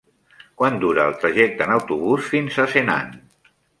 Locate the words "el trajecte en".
1.09-1.73